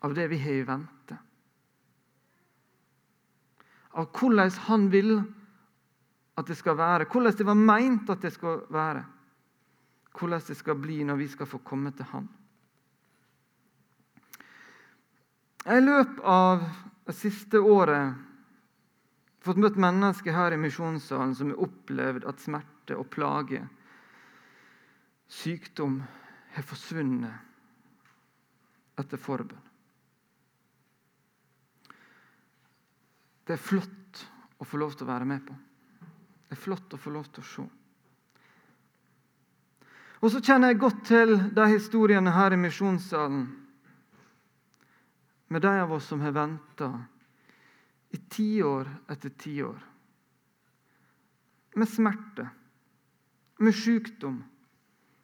av 0.00 0.14
det 0.16 0.28
vi 0.30 0.38
har 0.40 0.56
i 0.56 0.64
vente. 0.64 1.18
Av 4.00 4.08
hvordan 4.16 4.52
han 4.68 4.88
vil 4.92 5.18
at 6.40 6.48
det 6.48 6.56
skal 6.56 6.78
være, 6.78 7.08
hvordan 7.10 7.36
det 7.36 7.46
var 7.46 7.58
meint 7.58 8.10
at 8.10 8.22
det 8.22 8.32
skal 8.32 8.62
være. 8.72 9.04
Hvordan 10.16 10.46
det 10.46 10.56
skal 10.56 10.78
bli 10.80 11.02
når 11.04 11.20
vi 11.20 11.28
skal 11.28 11.46
få 11.46 11.60
komme 11.64 11.92
til 11.92 12.08
Han. 12.12 12.28
I 15.66 15.80
løpet 15.80 16.24
av 16.24 16.64
det 17.06 17.14
siste 17.14 17.60
året 17.60 18.16
fått 19.40 19.60
møtt 19.60 19.78
mennesker 19.80 20.32
her 20.36 20.52
i 20.52 20.60
misjonssalen 20.60 21.34
som 21.36 21.52
har 21.52 21.62
opplevd 21.66 22.26
at 22.28 22.42
smerte 22.42 22.96
og 22.98 23.08
plage, 23.12 23.62
sykdom, 25.30 26.00
har 26.50 26.64
forsvunnet 26.66 27.36
etter 29.00 29.20
forbønn. 29.20 29.66
Det 33.46 33.54
er 33.56 33.62
flott 33.62 34.24
å 34.62 34.66
få 34.66 34.78
lov 34.78 34.92
til 34.94 35.06
å 35.06 35.10
være 35.10 35.26
med 35.26 35.42
på. 35.46 35.54
Det 36.46 36.54
er 36.54 36.60
flott 36.60 36.94
å 36.94 36.98
få 37.00 37.10
lov 37.14 37.30
til 37.30 37.42
å 37.42 37.46
se. 37.46 37.64
Og 40.20 40.28
så 40.30 40.42
kjenner 40.44 40.70
jeg 40.70 40.82
godt 40.82 41.00
til 41.08 41.32
de 41.56 41.64
historiene 41.70 42.34
her 42.34 42.52
i 42.52 42.60
misjonssalen 42.60 43.46
med 45.50 45.64
de 45.64 45.72
av 45.82 45.94
oss 45.96 46.10
som 46.12 46.20
har 46.22 46.34
venta 46.36 46.90
i 48.10 48.18
tiår 48.28 48.88
etter 49.10 49.32
tiår. 49.38 49.78
Med 51.74 51.88
smerte, 51.88 52.48
med 53.58 53.76
sykdom, 53.76 54.40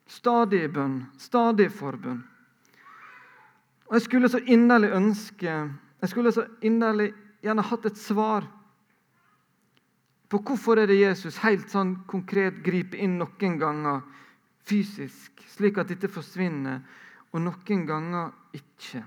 stadig 0.07 0.67
bønn, 0.73 1.01
stadig 1.19 1.71
forbønn. 1.75 2.23
Og 3.87 3.95
Jeg 3.95 4.03
skulle 4.03 4.29
så 4.29 4.39
inderlig 4.39 4.91
ønske 4.91 5.53
Jeg 6.01 6.09
skulle 6.11 6.33
så 6.33 6.43
inderlig 6.61 7.13
gjerne 7.43 7.63
hatt 7.63 7.87
et 7.87 7.99
svar 7.99 8.45
på 10.29 10.41
hvorfor 10.43 10.79
er 10.83 10.91
det 10.91 10.99
Jesus 10.99 11.39
helt 11.45 11.71
sånn 11.71 11.95
konkret 12.11 12.59
griper 12.67 12.99
inn 12.99 13.15
noen 13.21 13.59
ganger 13.61 14.03
fysisk, 14.67 15.45
slik 15.55 15.79
at 15.79 15.93
dette 15.93 16.11
forsvinner, 16.11 16.81
og 17.31 17.45
noen 17.45 17.85
ganger 17.87 18.33
ikke. 18.57 19.05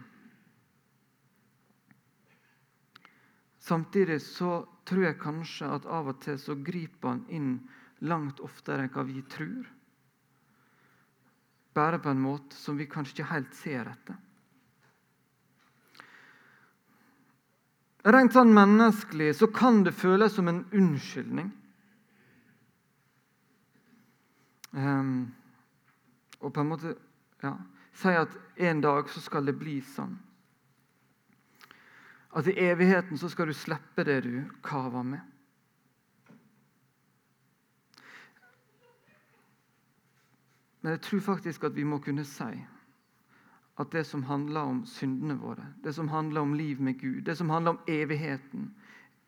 Samtidig 3.69 4.21
så 4.25 4.63
tror 4.89 5.03
jeg 5.03 5.19
kanskje 5.21 5.67
at 5.69 5.86
av 5.86 6.08
og 6.10 6.21
til 6.23 6.39
så 6.41 6.55
griper 6.58 7.12
han 7.12 7.19
inn 7.29 7.51
langt 8.10 8.39
oftere 8.41 8.88
enn 8.88 8.93
hva 8.95 9.03
vi 9.05 9.21
tror. 9.29 9.67
Bare 11.77 11.99
på 12.01 12.10
en 12.10 12.23
måte 12.23 12.58
som 12.58 12.79
vi 12.79 12.89
kanskje 12.89 13.19
ikke 13.19 13.34
helt 13.34 13.53
ser 13.60 13.91
etter. 13.91 14.17
Rent 18.10 18.34
sånn 18.34 18.55
menneskelig 18.55 19.34
så 19.38 19.49
kan 19.53 19.84
det 19.86 19.93
føles 19.93 20.34
som 20.34 20.47
en 20.49 20.63
unnskyldning. 20.73 21.51
Um, 24.71 25.27
og 26.39 26.53
på 26.55 26.63
en 26.63 26.71
måte 26.71 26.95
ja, 27.43 27.53
si 27.93 28.15
at 28.15 28.34
en 28.69 28.82
dag 28.82 29.10
så 29.12 29.21
skal 29.21 29.45
det 29.49 29.58
bli 29.60 29.77
sånn. 29.93 30.15
At 32.39 32.47
i 32.47 32.56
evigheten 32.63 33.17
så 33.19 33.28
skal 33.30 33.49
du 33.49 33.54
slippe 33.54 34.04
det 34.08 34.21
du 34.23 34.45
kaver 34.63 35.04
med. 35.04 35.19
Men 40.80 40.95
jeg 40.95 41.02
tror 41.04 41.19
faktisk 41.19 41.65
at 41.67 41.75
vi 41.75 41.84
må 41.84 41.99
kunne 41.99 42.23
si 42.23 42.54
at 43.80 43.91
det 43.91 44.06
som 44.08 44.23
handler 44.28 44.71
om 44.71 44.80
syndene 44.88 45.36
våre, 45.39 45.65
det 45.84 45.93
som 45.95 46.08
handler 46.12 46.41
om 46.41 46.54
liv 46.56 46.80
med 46.82 46.99
Gud, 46.99 47.21
det 47.28 47.36
som 47.36 47.49
handler 47.49 47.75
om 47.75 47.82
evigheten, 47.88 48.69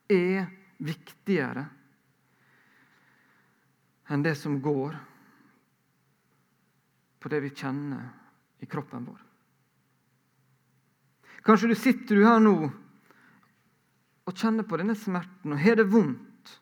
er 0.07 0.47
viktigere 0.79 1.65
enn 4.11 4.23
det 4.23 4.35
som 4.39 4.57
går 4.63 4.95
på 7.19 7.31
det 7.31 7.39
vi 7.43 7.51
kjenner 7.55 8.07
i 8.59 8.67
kroppen 8.67 9.05
vår. 9.07 9.19
Kanskje 11.43 11.71
du 11.71 11.75
sitter 11.75 12.23
her 12.23 12.39
nå 12.43 12.55
og 14.31 14.39
kjenner 14.39 14.67
på 14.67 14.79
denne 14.79 14.95
smerten 14.95 15.55
og 15.55 15.59
har 15.59 15.77
det 15.79 15.87
vondt. 15.91 16.53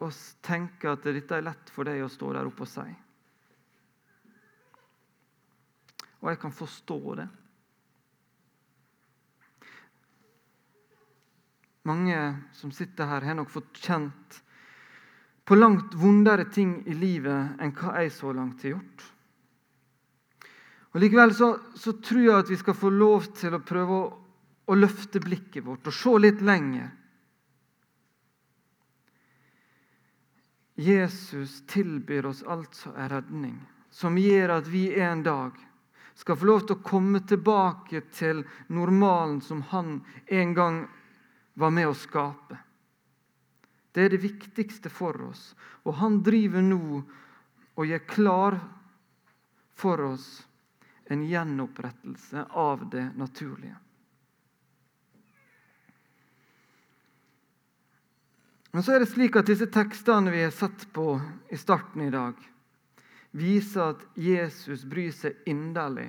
Og 0.00 0.16
tenker 0.44 0.94
at 0.94 1.04
dette 1.04 1.36
er 1.36 1.44
lett 1.44 1.72
for 1.74 1.88
deg 1.88 2.00
å 2.00 2.08
stå 2.08 2.32
der 2.32 2.48
oppe 2.48 2.64
og 2.64 2.72
si. 2.72 2.86
Og 6.20 6.32
jeg 6.32 6.40
kan 6.40 6.56
forstå 6.56 6.98
det. 7.20 7.28
Mange 11.88 12.16
som 12.56 12.72
sitter 12.76 13.08
her, 13.08 13.24
har 13.24 13.36
nok 13.36 13.52
fått 13.52 13.80
kjent 13.80 14.40
på 15.48 15.56
langt 15.56 15.96
vondere 15.98 16.44
ting 16.52 16.76
i 16.88 16.94
livet 16.94 17.60
enn 17.60 17.72
hva 17.76 17.96
jeg 18.00 18.12
så 18.14 18.32
langt 18.36 18.62
har 18.64 18.76
gjort. 18.76 19.06
Og 20.90 21.00
Likevel 21.02 21.32
så, 21.34 21.54
så 21.78 21.94
tror 22.02 22.22
jeg 22.22 22.36
at 22.36 22.50
vi 22.50 22.58
skal 22.60 22.76
få 22.76 22.90
lov 22.92 23.30
til 23.38 23.56
å 23.56 23.62
prøve 23.64 23.96
å 23.96 24.19
å 24.70 24.76
løfte 24.78 25.18
blikket 25.22 25.64
vårt 25.66 25.88
og 25.90 25.94
se 25.94 26.12
litt 26.22 26.42
lenger. 26.46 26.90
Jesus 30.80 31.60
tilbyr 31.68 32.30
oss 32.30 32.44
altså 32.46 32.94
en 32.94 33.10
redning 33.12 33.58
som 33.90 34.16
gjør 34.16 34.54
at 34.60 34.70
vi 34.70 34.86
en 35.02 35.24
dag 35.26 35.58
skal 36.14 36.38
få 36.38 36.46
lov 36.46 36.62
til 36.64 36.78
å 36.78 36.84
komme 36.86 37.20
tilbake 37.26 38.04
til 38.14 38.44
normalen 38.70 39.40
som 39.44 39.64
han 39.72 39.98
en 40.26 40.54
gang 40.54 40.80
var 41.58 41.74
med 41.74 41.90
å 41.90 41.96
skape. 41.96 42.58
Det 43.90 44.06
er 44.06 44.14
det 44.14 44.22
viktigste 44.22 44.92
for 44.92 45.18
oss. 45.26 45.50
Og 45.82 45.98
han 45.98 46.20
driver 46.22 46.62
nå 46.62 47.02
og 47.74 47.86
gjør 47.88 48.06
klar 48.06 48.58
for 49.74 50.06
oss 50.12 50.28
en 51.10 51.26
gjenopprettelse 51.26 52.46
av 52.54 52.86
det 52.92 53.08
naturlige. 53.18 53.76
Men 58.70 58.82
så 58.82 58.94
er 58.94 59.02
det 59.02 59.10
slik 59.10 59.36
at 59.38 59.48
disse 59.50 59.66
tekstene 59.72 60.30
vi 60.30 60.44
har 60.44 60.54
sett 60.54 60.86
på 60.94 61.16
i 61.50 61.58
starten 61.58 62.04
i 62.06 62.12
dag, 62.12 62.34
viser 63.34 63.94
at 63.94 64.04
Jesus 64.18 64.84
bryr 64.86 65.10
seg 65.14 65.38
inderlig 65.50 66.08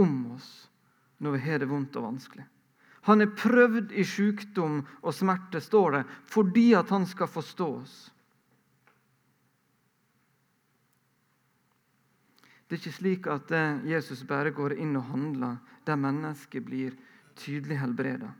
om 0.00 0.14
oss 0.36 0.68
når 1.18 1.36
vi 1.36 1.42
har 1.44 1.60
det 1.60 1.68
vondt 1.68 1.96
og 2.00 2.06
vanskelig. 2.08 2.46
Han 3.08 3.24
er 3.24 3.32
prøvd 3.32 3.92
i 3.96 4.04
sykdom 4.04 4.82
og 5.00 5.14
smerte, 5.16 5.60
står 5.64 5.98
det, 5.98 6.02
fordi 6.28 6.72
at 6.76 6.90
han 6.92 7.06
skal 7.08 7.30
forstå 7.32 7.68
oss. 7.80 7.96
Det 12.68 12.76
er 12.76 12.82
ikke 12.82 12.98
slik 12.98 13.28
at 13.32 13.52
Jesus 13.88 14.26
bare 14.28 14.52
går 14.52 14.76
inn 14.76 14.96
og 15.00 15.08
handler 15.08 15.56
der 15.88 15.96
mennesket 15.96 16.66
blir 16.66 16.96
tydelig 17.38 17.78
helbreda. 17.80 18.34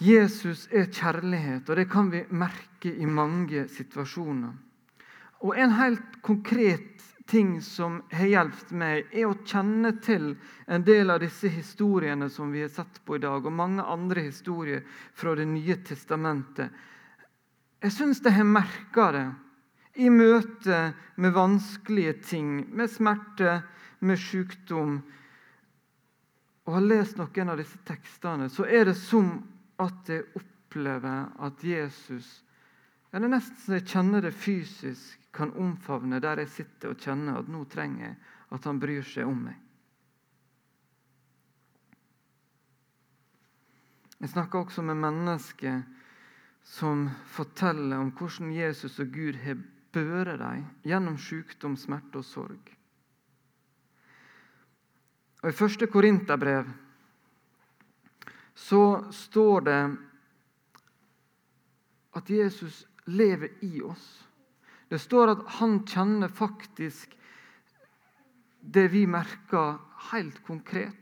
Jesus 0.00 0.64
er 0.72 0.88
kjærlighet, 0.88 1.68
og 1.68 1.76
det 1.76 1.90
kan 1.92 2.08
vi 2.08 2.22
merke 2.32 2.88
i 2.88 3.04
mange 3.06 3.66
situasjoner. 3.68 4.54
Og 5.44 5.58
En 5.58 5.70
helt 5.76 6.22
konkret 6.22 7.04
ting 7.28 7.60
som 7.62 8.00
har 8.12 8.26
hjulpet 8.26 8.72
meg, 8.72 9.10
er 9.12 9.28
å 9.28 9.36
kjenne 9.44 9.92
til 10.02 10.32
en 10.66 10.84
del 10.84 11.12
av 11.12 11.20
disse 11.20 11.50
historiene 11.52 12.30
som 12.32 12.48
vi 12.52 12.64
har 12.64 12.72
sett 12.72 13.02
på 13.04 13.16
i 13.18 13.22
dag, 13.22 13.44
og 13.44 13.52
mange 13.52 13.84
andre 13.84 14.24
historier 14.24 14.82
fra 15.14 15.34
Det 15.36 15.46
nye 15.46 15.76
testamentet. 15.84 16.70
Jeg 17.82 17.92
syns 17.92 18.24
jeg 18.24 18.32
har 18.32 18.44
merka 18.44 19.12
det 19.12 19.28
i 20.00 20.08
møte 20.08 20.94
med 21.16 21.32
vanskelige 21.32 22.12
ting, 22.24 22.66
med 22.72 22.90
smerte, 22.90 23.62
med 24.00 24.18
sykdom. 24.18 25.00
Og 26.66 26.74
har 26.74 26.84
lest 26.88 27.16
noen 27.20 27.52
av 27.52 27.60
disse 27.60 27.78
tekstene, 27.84 28.48
så 28.48 28.64
er 28.64 28.90
det 28.90 28.96
som 28.96 29.42
at 29.80 30.12
jeg 30.12 30.28
opplever 30.36 31.32
at 31.40 31.64
Jesus 31.64 32.28
ja, 33.10 33.18
Det 33.18 33.26
er 33.26 33.32
nesten 33.32 33.58
så 33.58 33.78
jeg 33.78 33.88
kjenner 33.90 34.22
det 34.22 34.36
fysisk 34.36 35.20
kan 35.34 35.50
omfavne 35.58 36.20
der 36.22 36.42
jeg 36.42 36.52
sitter 36.54 36.92
og 36.92 37.02
kjenner 37.02 37.40
at 37.40 37.48
nå 37.50 37.64
trenger 37.70 38.06
jeg 38.06 38.16
at 38.54 38.66
han 38.66 38.80
bryr 38.82 39.06
seg 39.06 39.26
om 39.26 39.44
meg. 39.46 39.58
Jeg 44.20 44.32
snakker 44.34 44.60
også 44.60 44.82
med 44.84 44.98
mennesker 45.00 45.80
som 46.66 47.06
forteller 47.32 48.02
om 48.02 48.10
hvordan 48.12 48.50
Jesus 48.52 48.98
og 49.00 49.14
Gud 49.14 49.38
har 49.40 49.56
børet 49.94 50.38
dem 50.38 50.66
gjennom 50.84 51.16
sykdom, 51.18 51.76
smerte 51.76 52.20
og 52.20 52.26
sorg. 52.26 52.74
Og 55.40 55.48
I 55.48 55.56
første 55.56 55.88
Korinterbrev 55.88 56.68
så 58.60 59.04
står 59.12 59.60
det 59.60 59.96
at 62.12 62.30
Jesus 62.30 62.86
lever 63.04 63.64
i 63.64 63.80
oss. 63.82 64.28
Det 64.88 64.98
står 65.00 65.32
at 65.32 65.44
han 65.60 65.78
kjenner 65.88 66.28
faktisk 66.28 67.16
det 68.60 68.88
vi 68.92 69.06
merker, 69.08 69.78
helt 70.12 70.42
konkret. 70.44 70.96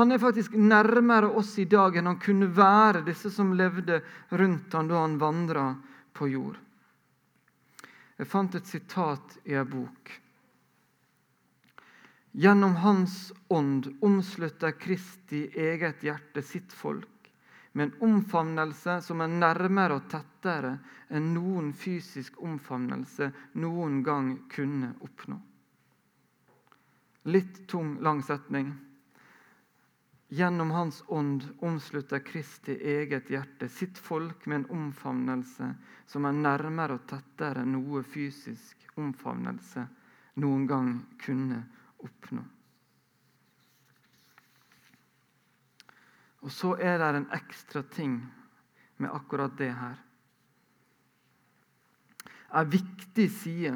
Han 0.00 0.12
er 0.12 0.22
faktisk 0.22 0.56
nærmere 0.56 1.28
oss 1.36 1.52
i 1.60 1.68
dag 1.68 1.96
enn 1.96 2.08
han 2.08 2.20
kunne 2.20 2.48
være 2.56 3.04
disse 3.04 3.30
som 3.32 3.52
levde 3.56 4.00
rundt 4.32 4.72
ham 4.72 4.88
da 4.88 5.02
han 5.02 5.20
vandra 5.20 5.66
på 6.16 6.28
jord. 6.32 6.56
Jeg 8.16 8.28
fant 8.32 8.56
et 8.56 8.72
sitat 8.72 9.36
i 9.44 9.56
en 9.60 9.68
bok. 9.68 10.16
Gjennom 12.38 12.76
Hans 12.76 13.32
ånd 13.48 13.96
omslutter 14.00 14.70
Kristi 14.70 15.50
eget 15.54 16.02
hjerte 16.02 16.42
sitt 16.42 16.72
folk 16.72 17.30
med 17.72 17.84
en 17.86 18.02
omfavnelse 18.10 18.98
som 19.00 19.22
er 19.24 19.30
nærmere 19.32 19.96
og 19.96 20.10
tettere 20.12 20.74
enn 21.08 21.30
noen 21.32 21.70
fysisk 21.72 22.36
omfavnelse 22.44 23.30
noen 23.62 24.02
gang 24.04 24.28
kunne 24.52 24.90
oppnå. 25.06 25.38
Litt 27.32 27.62
tung, 27.72 27.94
lang 28.04 28.20
setning. 28.20 28.68
Gjennom 30.28 30.74
Hans 30.76 31.00
ånd 31.08 31.46
omslutter 31.64 32.20
Kristi 32.20 32.76
eget 32.76 33.32
hjerte 33.32 33.70
sitt 33.72 33.96
folk 33.96 34.44
med 34.44 34.58
en 34.58 34.68
omfavnelse 34.82 35.70
som 36.04 36.28
er 36.28 36.36
nærmere 36.36 37.00
og 37.00 37.08
tettere 37.08 37.64
enn 37.64 37.78
noe 37.78 38.04
fysisk 38.04 39.00
omfavnelse 39.00 39.86
noen 40.44 40.68
gang 40.68 40.92
kunne 41.24 41.62
oppnå. 41.98 42.44
Og 46.46 46.52
så 46.52 46.76
er 46.78 46.98
det 47.00 47.10
en 47.16 47.30
ekstra 47.34 47.82
ting 47.82 48.20
med 49.02 49.10
akkurat 49.10 49.56
det 49.58 49.72
her. 49.74 49.96
En 52.54 52.70
viktig 52.70 53.30
side 53.30 53.74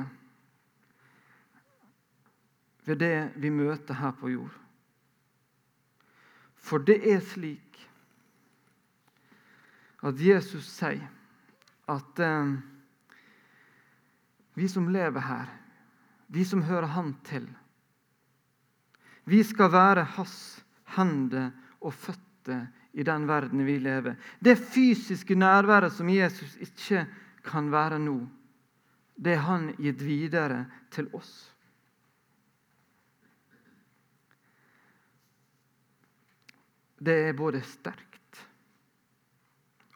ved 2.87 2.97
det 2.97 3.33
vi 3.37 3.51
møter 3.51 3.95
her 3.95 4.15
på 4.17 4.31
jord. 4.31 4.55
For 6.57 6.79
det 6.79 7.01
er 7.13 7.21
slik 7.25 7.89
at 10.07 10.21
Jesus 10.21 10.69
sier 10.71 11.09
at 11.91 12.23
eh, 12.23 12.53
vi 14.55 14.69
som 14.69 14.89
lever 14.89 15.21
her, 15.25 15.51
vi 16.29 16.45
som 16.45 16.63
hører 16.63 16.87
Han 16.95 17.15
til, 17.25 17.49
vi 19.31 19.43
skal 19.47 19.71
være 19.73 20.05
Hans 20.17 20.65
hender 20.97 21.51
og 21.81 21.95
føtter 21.95 22.67
i 22.93 23.05
den 23.07 23.29
verden 23.29 23.63
vi 23.67 23.79
lever. 23.79 24.19
Det 24.43 24.59
fysiske 24.59 25.35
nærværet 25.39 25.93
som 25.93 26.09
Jesus 26.09 26.57
ikke 26.61 27.07
kan 27.45 27.71
være 27.73 27.99
nå, 28.03 28.19
det 29.17 29.37
er 29.37 29.45
han 29.47 29.71
gitt 29.79 30.03
videre 30.05 30.65
til 30.91 31.09
oss. 31.15 31.33
Det 37.01 37.17
er 37.29 37.37
både 37.37 37.63
sterkt 37.65 38.41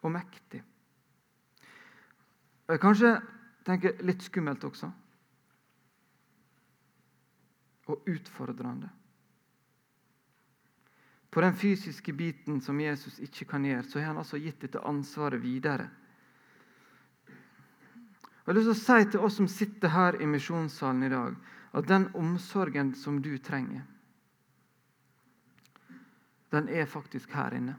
og 0.01 0.13
mektig. 0.13 0.61
Og 2.65 2.73
jeg 2.73 2.81
kanskje 2.81 3.11
tenker 3.65 4.01
litt 4.05 4.23
skummelt 4.25 4.63
også. 4.65 4.89
Og 7.93 8.09
utfordrende. 8.09 8.89
På 11.35 11.41
den 11.41 11.55
fysiske 11.55 12.13
biten 12.13 12.61
som 12.61 12.77
Jesus 12.79 13.17
ikke 13.19 13.43
kan 13.45 13.65
gjøre, 13.67 13.83
så 13.83 13.99
har 13.99 14.05
han 14.07 14.17
altså 14.21 14.37
gitt 14.39 14.61
dette 14.63 14.79
ansvaret 14.87 15.41
videre. 15.43 15.89
Jeg 17.27 18.45
har 18.47 18.55
lyst 18.55 18.69
til 18.69 18.71
å 18.71 18.77
si 18.79 19.07
til 19.11 19.23
oss 19.27 19.35
som 19.35 19.49
sitter 19.51 19.91
her 19.91 20.15
i 20.23 20.29
misjonssalen 20.31 21.03
i 21.03 21.09
dag, 21.11 21.33
at 21.75 21.89
den 21.89 22.05
omsorgen 22.15 22.93
som 22.95 23.17
du 23.19 23.33
trenger, 23.43 23.81
den 26.55 26.69
er 26.71 26.87
faktisk 26.87 27.33
her 27.35 27.57
inne. 27.57 27.73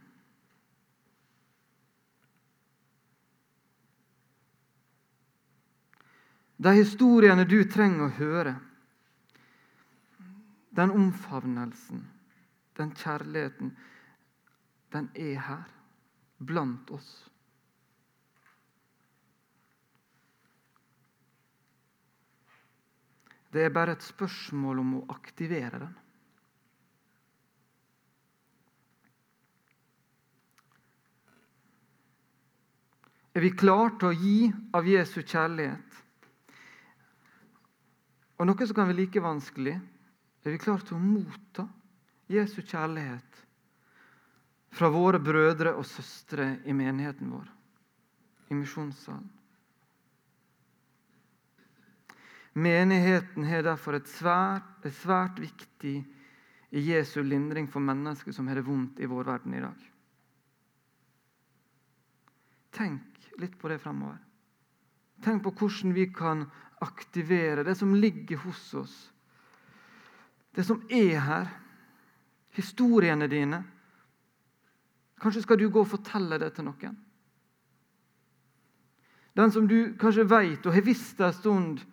De 6.61 6.75
historiene 6.77 7.49
du 7.49 7.63
trenger 7.65 8.05
å 8.05 8.13
høre, 8.19 8.55
den 10.77 10.93
omfavnelsen 10.93 12.05
den 12.77 12.93
kjærligheten, 12.97 13.73
den 14.93 15.09
er 15.15 15.41
her, 15.41 15.65
blant 16.47 16.91
oss. 16.91 17.11
Det 23.53 23.65
er 23.65 23.73
bare 23.73 23.95
et 23.97 24.05
spørsmål 24.05 24.83
om 24.83 24.91
å 24.99 25.07
aktivere 25.15 25.79
den. 25.81 25.95
Er 33.37 33.45
vi 33.45 33.53
klare 33.53 33.93
til 34.01 34.09
å 34.09 34.17
gi 34.17 34.37
av 34.77 34.87
Jesu 34.89 35.19
kjærlighet? 35.21 35.97
Og 38.37 38.49
noe 38.49 38.69
som 38.69 38.77
kan 38.77 38.89
være 38.89 39.01
like 39.03 39.21
vanskelig, 39.25 39.75
er 40.45 40.55
vi 40.55 40.61
klare 40.61 40.85
til 40.89 40.97
å 40.97 41.03
motta 41.05 41.67
Jesu 42.27 42.63
kjærlighet 42.63 43.43
fra 44.77 44.91
våre 44.93 45.21
brødre 45.23 45.77
og 45.79 45.87
søstre 45.87 46.57
i 46.67 46.75
menigheten 46.77 47.31
vår, 47.33 47.47
i 48.51 48.59
misjonssalen. 48.59 49.31
Menigheten 52.57 53.45
har 53.45 53.67
derfor 53.67 53.99
et 53.99 54.09
svært, 54.09 54.87
et 54.89 54.95
svært 54.97 55.41
viktig 55.41 55.99
i 56.73 56.85
Jesu 56.89 57.21
lindring 57.23 57.69
for 57.69 57.85
mennesker 57.85 58.33
som 58.33 58.49
har 58.49 58.57
det 58.59 58.67
vondt 58.67 59.01
i 59.01 59.09
vår 59.09 59.29
verden 59.29 59.55
i 59.55 59.61
dag. 59.61 59.83
Tenk 62.77 63.29
litt 63.41 63.59
på 63.61 63.69
det 63.69 63.79
fremover. 63.81 64.17
Tenk 65.25 65.45
på 65.45 65.53
hvordan 65.53 65.93
vi 65.97 66.09
kan 66.13 66.47
aktivere 66.85 67.65
det 67.65 67.77
som 67.79 67.95
ligger 67.97 68.41
hos 68.45 68.65
oss, 68.77 68.97
det 70.57 70.65
som 70.65 70.83
er 70.93 71.21
her 71.21 71.53
historiene 72.57 73.29
dine. 73.31 73.63
Kanskje 75.21 75.43
skal 75.45 75.61
du 75.61 75.69
gå 75.71 75.83
og 75.83 75.91
fortelle 75.91 76.39
det 76.41 76.53
til 76.57 76.67
noen. 76.69 76.97
Den 79.37 79.53
som 79.53 79.69
du 79.69 79.93
kanskje 80.01 80.25
vet 80.29 80.65
og 80.65 80.73
har 80.73 80.85
visst 80.85 81.21
en 81.21 81.35
stund 81.37 81.85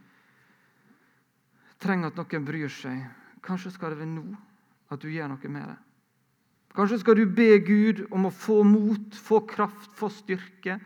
trenger 1.84 2.12
at 2.12 2.19
noen 2.19 2.45
bryr 2.47 2.71
seg. 2.71 3.04
Kanskje 3.43 3.73
skal 3.76 3.91
det 3.91 3.99
være 3.99 4.13
nå 4.13 4.28
at 4.93 5.02
du 5.04 5.10
gjør 5.12 5.34
noe 5.34 5.52
med 5.52 5.67
det. 5.67 5.80
Kanskje 6.73 6.99
skal 7.04 7.19
du 7.19 7.28
be 7.30 7.60
Gud 7.62 8.06
om 8.15 8.26
å 8.26 8.34
få 8.34 8.63
mot, 8.65 9.13
få 9.13 9.43
kraft, 9.45 9.91
få 9.93 10.10
styrke 10.10 10.80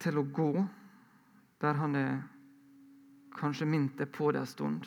til 0.00 0.20
å 0.20 0.24
gå 0.24 0.52
der 1.60 1.80
han 1.80 1.96
er 1.98 2.12
kanskje 3.38 3.66
minnet 3.68 3.98
deg 3.98 4.10
på 4.14 4.30
det 4.32 4.44
en 4.44 4.50
stund, 4.50 4.86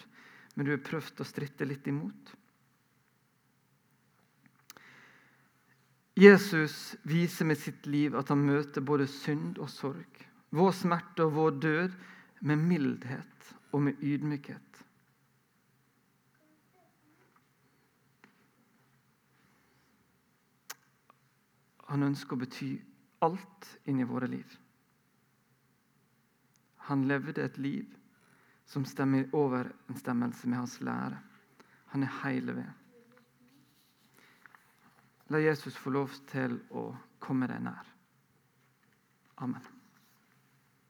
men 0.55 0.65
du 0.65 0.71
har 0.73 0.83
prøvd 0.83 1.21
å 1.21 1.27
stritte 1.27 1.67
litt 1.67 1.87
imot. 1.87 2.31
Jesus 6.21 6.95
viser 7.01 7.45
med 7.49 7.57
sitt 7.57 7.87
liv 7.89 8.13
at 8.19 8.29
han 8.29 8.43
møter 8.45 8.83
både 8.85 9.07
synd 9.09 9.57
og 9.57 9.71
sorg, 9.73 10.19
vår 10.53 10.73
smerte 10.77 11.25
og 11.25 11.33
vår 11.33 11.55
død, 11.63 11.95
med 12.41 12.57
mildhet 12.57 13.49
og 13.71 13.83
med 13.85 14.01
ydmykhet. 14.01 14.81
Han 21.91 22.05
ønsker 22.07 22.37
å 22.37 22.41
bety 22.41 22.69
alt 23.25 23.69
inni 23.89 24.05
våre 24.09 24.29
liv. 24.29 24.57
Han 26.89 27.07
levde 27.09 27.45
et 27.45 27.57
liv 27.61 27.97
som 28.69 28.85
stemmer 28.89 29.29
overensstemmelse 29.37 30.49
med 30.49 30.63
hans 30.63 30.77
lære. 30.85 31.17
Han 31.93 32.05
er 32.05 32.15
hele 32.23 32.57
ved. 32.61 32.80
La 35.31 35.39
Jesus 35.39 35.77
få 35.79 35.93
lov 35.95 36.11
til 36.27 36.57
å 36.75 36.89
komme 37.23 37.47
deg 37.47 37.61
nær. 37.63 37.87
Amen. 39.39 39.80